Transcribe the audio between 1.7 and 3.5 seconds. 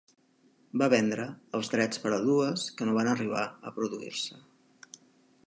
drets per a dues que no van arribar